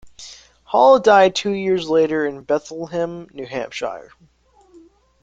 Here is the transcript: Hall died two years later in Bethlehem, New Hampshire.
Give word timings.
Hall 0.63 0.97
died 0.99 1.35
two 1.35 1.51
years 1.51 1.87
later 1.87 2.25
in 2.25 2.41
Bethlehem, 2.41 3.27
New 3.33 3.45
Hampshire. 3.45 4.09